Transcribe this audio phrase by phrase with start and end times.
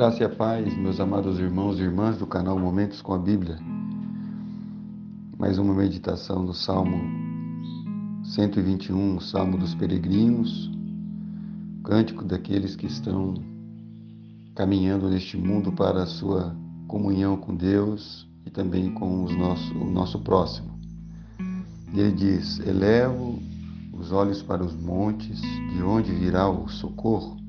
[0.00, 3.58] graça e a paz, meus amados irmãos e irmãs do canal Momentos com a Bíblia.
[5.38, 6.96] Mais uma meditação do Salmo
[8.24, 10.70] 121, o Salmo dos Peregrinos,
[11.84, 13.34] cântico daqueles que estão
[14.54, 16.56] caminhando neste mundo para a sua
[16.88, 20.70] comunhão com Deus e também com os nosso, o nosso próximo.
[21.92, 23.38] Ele diz: Elevo
[23.92, 27.39] os olhos para os montes, de onde virá o socorro?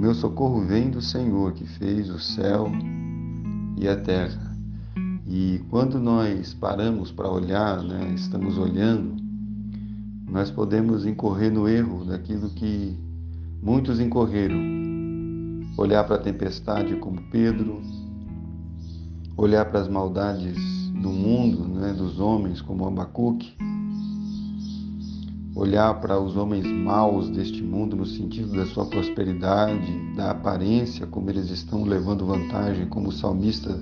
[0.00, 2.72] Meu socorro vem do Senhor que fez o céu
[3.76, 4.56] e a terra.
[5.26, 9.22] E quando nós paramos para olhar, né, estamos olhando,
[10.26, 12.96] nós podemos incorrer no erro daquilo que
[13.62, 14.58] muitos incorreram.
[15.76, 17.82] Olhar para a tempestade como Pedro,
[19.36, 20.56] olhar para as maldades
[20.94, 23.54] do mundo, né, dos homens como Abacuque,
[25.54, 31.28] olhar para os homens maus deste mundo no sentido da sua prosperidade, da aparência, como
[31.30, 33.72] eles estão levando vantagem, como o salmista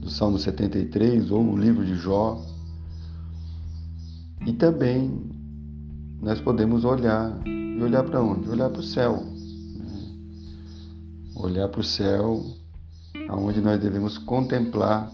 [0.00, 2.42] do Salmo 73 ou o livro de Jó.
[4.46, 5.30] E também
[6.20, 8.48] nós podemos olhar, e olhar para onde?
[8.48, 9.22] Olhar para o céu.
[9.76, 10.14] Né?
[11.36, 12.44] Olhar para o céu,
[13.28, 15.12] aonde nós devemos contemplar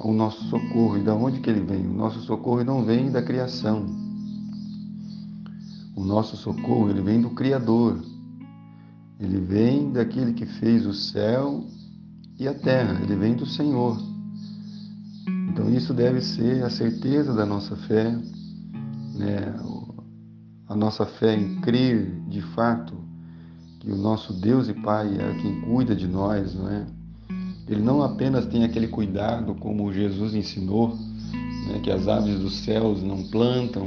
[0.00, 0.98] o nosso socorro.
[0.98, 1.86] E da onde que ele vem?
[1.86, 3.86] O nosso socorro não vem da criação,
[5.94, 8.02] o nosso socorro, ele vem do Criador.
[9.20, 11.64] Ele vem daquele que fez o céu
[12.38, 13.96] e a terra, ele vem do Senhor.
[15.50, 18.10] Então isso deve ser a certeza da nossa fé,
[19.14, 19.54] né?
[20.68, 22.94] a nossa fé em crer de fato
[23.78, 26.86] que o nosso Deus e Pai é quem cuida de nós, não é?
[27.68, 30.96] Ele não apenas tem aquele cuidado como Jesus ensinou,
[31.68, 33.86] né, que as aves dos céus não plantam,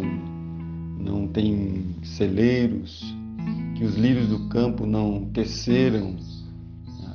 [0.99, 3.03] não tem celeiros,
[3.75, 6.15] que os lírios do campo não teceram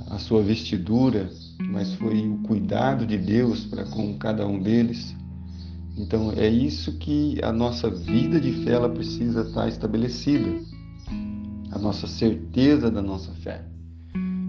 [0.09, 1.31] a sua vestidura,
[1.71, 5.17] mas foi o cuidado de Deus para com cada um deles.
[5.97, 10.49] Então é isso que a nossa vida de fé ela precisa estar estabelecida.
[11.71, 13.65] A nossa certeza da nossa fé,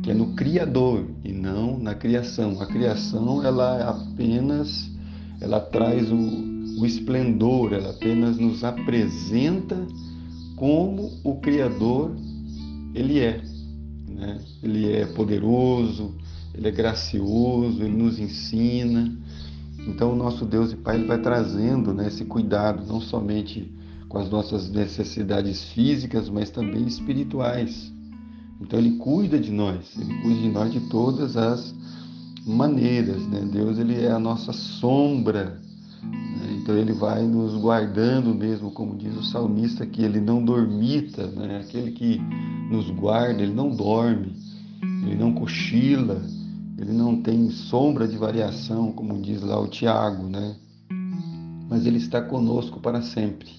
[0.02, 2.62] que é no criador e não na criação.
[2.62, 4.92] A criação ela apenas
[5.40, 6.16] ela traz o,
[6.78, 9.88] o esplendor, ela apenas nos apresenta
[10.56, 12.16] como o Criador
[12.94, 13.44] ele é.
[14.08, 14.40] Né?
[14.62, 16.16] Ele é poderoso,
[16.54, 19.18] ele é gracioso, ele nos ensina.
[19.88, 23.72] Então, o nosso Deus e Pai ele vai trazendo né, esse cuidado, não somente
[24.08, 27.92] com as nossas necessidades físicas, mas também espirituais.
[28.62, 31.74] Então, Ele cuida de nós, Ele cuida de nós de todas as
[32.46, 33.22] maneiras.
[33.28, 33.48] Né?
[33.52, 35.60] Deus ele é a nossa sombra
[36.64, 41.60] então ele vai nos guardando mesmo, como diz o salmista, que ele não dormita, né?
[41.60, 42.22] aquele que
[42.72, 44.34] nos guarda, ele não dorme,
[44.82, 46.22] ele não cochila,
[46.78, 50.56] ele não tem sombra de variação, como diz lá o Tiago, né?
[51.70, 53.50] Mas ele está conosco para sempre.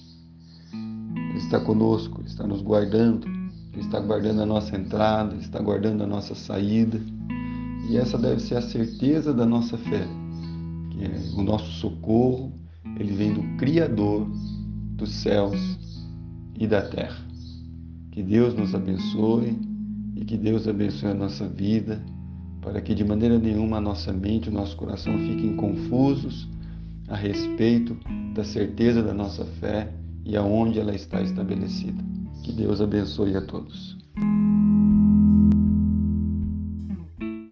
[0.72, 5.60] Ele está conosco, ele está nos guardando, ele está guardando a nossa entrada, ele está
[5.60, 6.98] guardando a nossa saída.
[7.87, 10.09] E essa deve ser a certeza da nossa fé,
[10.91, 12.63] que é o nosso socorro
[12.99, 14.28] ele vem do Criador
[14.97, 15.78] dos céus
[16.59, 17.25] e da terra.
[18.12, 19.59] Que Deus nos abençoe
[20.16, 22.00] e que Deus abençoe a nossa vida,
[22.60, 26.49] para que de maneira nenhuma a nossa mente, o nosso coração fiquem confusos
[27.09, 27.97] a respeito
[28.34, 29.93] da certeza da nossa fé
[30.25, 32.03] e aonde ela está estabelecida.
[32.43, 33.99] Que Deus abençoe a todos.